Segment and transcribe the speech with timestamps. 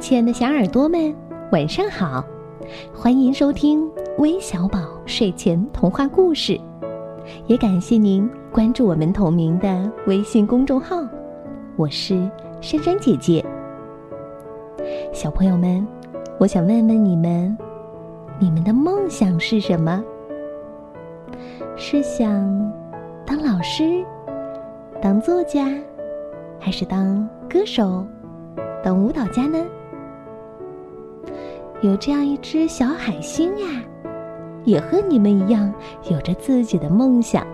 [0.00, 1.14] 亲爱的小耳朵们，
[1.52, 2.24] 晚上好！
[2.90, 6.58] 欢迎收听微小宝睡前童话故事，
[7.46, 10.96] 也感谢您关注我们同名的微信公众号。
[11.76, 12.14] 我是
[12.62, 13.44] 珊珊姐姐。
[15.12, 15.86] 小朋友们，
[16.38, 17.54] 我想问问你们，
[18.38, 20.02] 你们的梦想是什么？
[21.76, 22.26] 是想
[23.26, 24.02] 当老师、
[25.02, 25.68] 当作家，
[26.58, 28.02] 还是当歌手、
[28.82, 29.62] 当舞蹈家呢？
[31.82, 33.82] 有这样一只小海星呀，
[34.64, 35.72] 也和你们一样
[36.10, 37.46] 有着自己的梦想。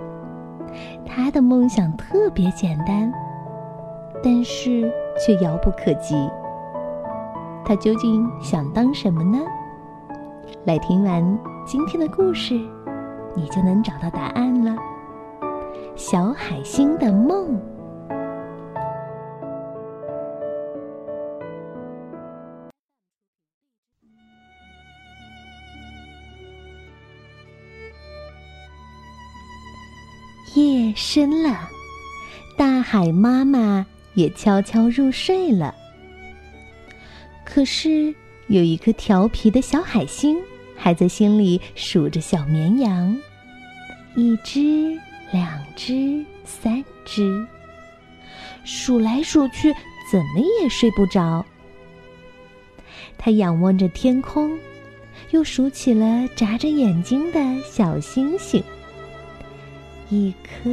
[1.06, 3.12] 他的梦想特别简单，
[4.22, 6.16] 但是却遥不可及。
[7.64, 9.38] 他究竟想当什么呢？
[10.64, 12.60] 来听完今天的故事，
[13.36, 14.76] 你就能找到答案了。
[15.94, 17.56] 小海星的梦。
[31.16, 31.70] 真了，
[32.58, 35.74] 大海妈妈也悄悄入睡了。
[37.42, 38.14] 可是
[38.48, 40.36] 有一颗调皮的小海星，
[40.76, 43.16] 还在心里数着小绵羊：
[44.14, 44.94] 一只，
[45.32, 47.46] 两只，三只。
[48.66, 49.72] 数来数去，
[50.12, 51.42] 怎么也睡不着。
[53.16, 54.54] 他仰望着天空，
[55.30, 58.62] 又数起了眨着眼睛的小星星。
[60.08, 60.70] 一颗，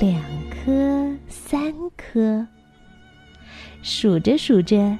[0.00, 2.46] 两颗，三颗。
[3.82, 4.98] 数着数着，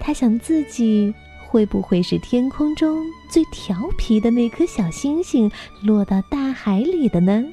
[0.00, 1.14] 他想自己
[1.46, 5.48] 会不会是天空中最调皮的那颗小星星
[5.84, 7.44] 落到大海里的呢？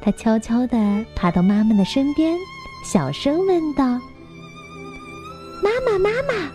[0.00, 2.34] 他悄悄地爬到妈妈的身边，
[2.84, 3.84] 小声问道
[5.62, 6.50] ：“妈妈，妈妈，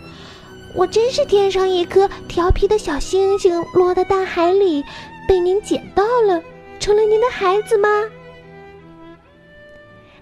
[0.74, 4.82] 我真是天上一颗调皮的小星星落到大海里，
[5.28, 6.42] 被您捡到了？”
[6.88, 7.86] 成了您的孩子吗？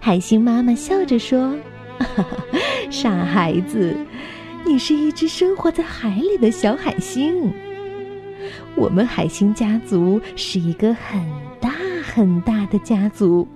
[0.01, 1.55] 海星妈妈笑着说
[2.91, 3.95] ：“傻孩子，
[4.65, 7.53] 你是一只生活在海里的小海星。
[8.75, 11.25] 我们海星家族是一个很
[11.61, 11.71] 大
[12.03, 13.47] 很大的家族，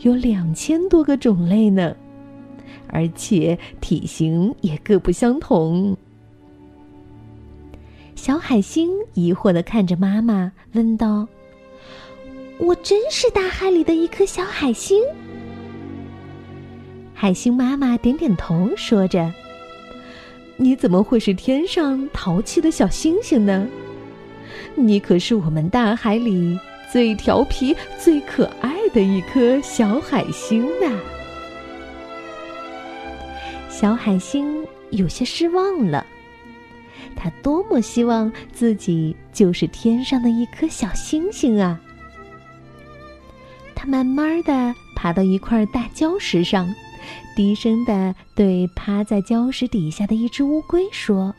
[0.00, 1.96] 有两千多个种类呢，
[2.88, 5.96] 而且体型也各不相同。”
[8.14, 11.26] 小海星疑惑的看着妈妈，问道。
[12.58, 15.02] 我真是大海里的一颗小海星。
[17.12, 19.32] 海星妈妈点点头，说着
[20.56, 23.66] ：“你怎么会是天上淘气的小星星呢？
[24.74, 26.58] 你可是我们大海里
[26.92, 31.00] 最调皮、最可爱的一颗小海星呢。”
[33.68, 36.06] 小海星有些失望了，
[37.14, 41.78] 他多么希望自己就是天上的一颗小星星啊！
[43.86, 46.74] 慢慢的爬到一块大礁石上，
[47.36, 51.34] 低声的对趴在礁石底下的一只乌龟说：“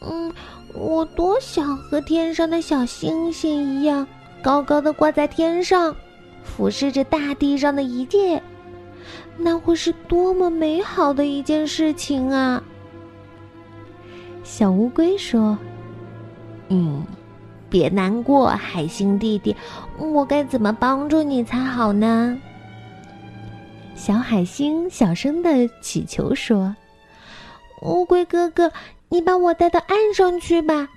[0.00, 0.32] 嗯，
[0.74, 4.06] 我多想和天上的小星星一样，
[4.42, 5.94] 高高的挂在天上，
[6.42, 8.42] 俯视着大地上的一切，
[9.36, 12.62] 那会是多么美好的一件事情啊！”
[14.42, 15.58] 小乌龟说
[16.68, 17.04] ：“嗯。”
[17.76, 19.54] 别难过，海星弟弟，
[19.98, 22.40] 我该怎么帮助你才好呢？
[23.94, 26.74] 小海星小声的祈求说
[27.84, 28.72] ：“乌龟哥哥，
[29.10, 30.88] 你把我带到岸上去吧。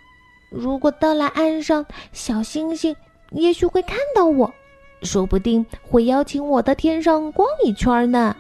[0.49, 2.95] 如果到了岸上，小星星
[3.31, 4.49] 也许会看到我，
[5.03, 8.33] 说不定会邀请我到天上逛一圈呢。”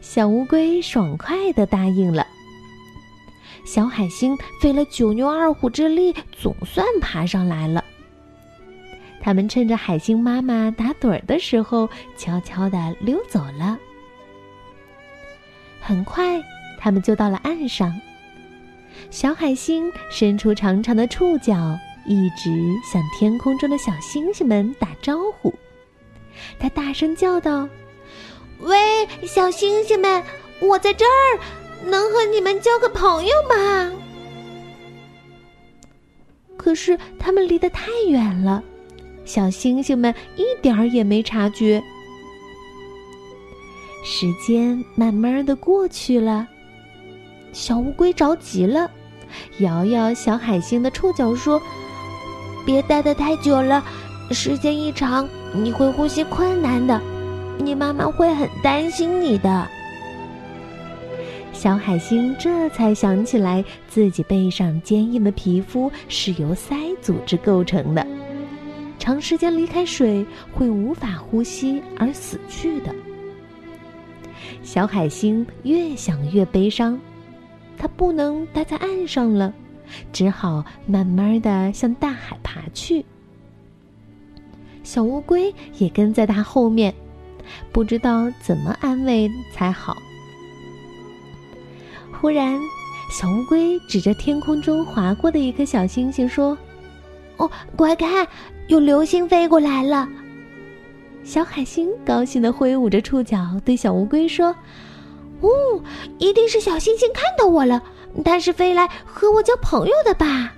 [0.00, 2.24] 小乌龟爽快的答应了。
[3.64, 7.82] 小海星费了九牛二虎之力，总算爬上来了。
[9.20, 13.78] 他们趁着海星妈妈打盹儿的时候，悄悄地溜走了。
[15.80, 16.42] 很快，
[16.78, 17.92] 他们就到了岸上。
[19.10, 21.54] 小海星伸出长长的触角，
[22.06, 22.50] 一直
[22.84, 25.52] 向天空中的小星星们打招呼。
[26.58, 27.68] 他大声叫道
[28.60, 30.22] ：“喂，小星星们，
[30.60, 31.40] 我在这儿！”
[31.86, 33.92] 能和你们交个朋友吗？
[36.56, 38.62] 可是他们离得太远了，
[39.24, 41.82] 小星星们一点儿也没察觉。
[44.02, 46.46] 时间慢慢的过去了，
[47.52, 48.90] 小乌龟着急了，
[49.58, 51.60] 摇摇小海星的触角说
[52.64, 53.84] ：“别待得太久了，
[54.30, 57.00] 时间一长你会呼吸困难的，
[57.58, 59.68] 你妈妈会很担心你的。”
[61.54, 68.04] 小海星这才想起来，自己背上坚硬的皮肤是由鳃组织构成的，
[68.98, 72.92] 长时间离开水会无法呼吸而死去的。
[74.62, 76.98] 小海星越想越悲伤，
[77.78, 79.54] 它不能待在岸上了，
[80.12, 83.02] 只好慢慢的向大海爬去。
[84.82, 86.92] 小乌龟也跟在它后面，
[87.72, 89.96] 不知道怎么安慰才好。
[92.20, 92.58] 忽然，
[93.10, 96.56] 小乌龟指着天空中划过的一颗小星星说
[97.36, 98.26] ：“哦，快看，
[98.68, 100.08] 有流星飞过来了！”
[101.22, 104.54] 小海星高兴的挥舞着触角，对小乌龟说
[105.42, 105.50] ：“哦，
[106.18, 107.82] 一定是小星星看到我了，
[108.24, 110.54] 它是飞来和我交朋友的吧？”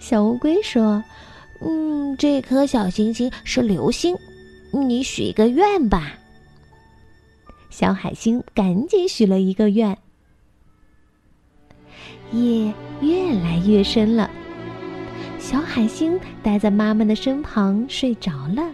[0.00, 1.02] 小乌龟说
[1.62, 4.16] ：“嗯，这颗小星星是流星，
[4.72, 6.14] 你许一个愿吧。”
[7.74, 9.98] 小海星赶紧许了一个愿。
[12.30, 14.30] 夜越来越深了，
[15.40, 18.72] 小海星待在妈妈的身旁睡着了。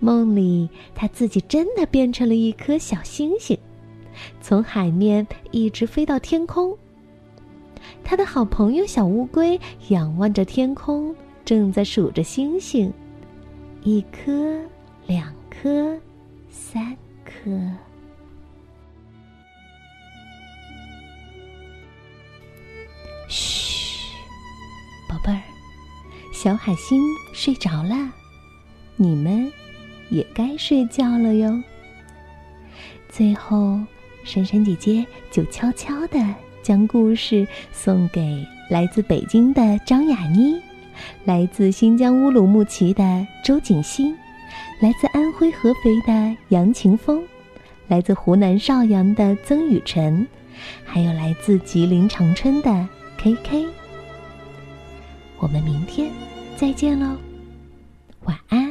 [0.00, 3.58] 梦里，他自己真的变成了一颗小星星，
[4.40, 6.74] 从海面一直飞到天空。
[8.02, 11.14] 他的好朋友小乌龟仰望着天空，
[11.44, 12.90] 正在数着星星：
[13.82, 14.58] 一颗，
[15.06, 15.94] 两颗，
[16.48, 16.96] 三
[17.42, 17.50] 颗。
[23.28, 24.14] 嘘，
[25.08, 25.42] 宝贝儿，
[26.32, 27.02] 小海星
[27.32, 27.94] 睡着了，
[28.96, 29.52] 你们。
[30.10, 31.60] 也该睡觉了哟。
[33.08, 33.80] 最后，
[34.22, 36.22] 珊珊姐姐就悄悄的
[36.62, 40.60] 将故事送给来自北京的张雅妮，
[41.24, 44.14] 来自新疆乌鲁木齐的周景欣，
[44.78, 47.20] 来自安徽合肥的杨晴峰，
[47.88, 50.24] 来自湖南邵阳的曾雨辰，
[50.84, 52.88] 还有来自吉林长春的
[53.18, 53.66] K K。
[55.40, 56.08] 我们明天
[56.56, 57.16] 再见喽。
[58.22, 58.63] 晚安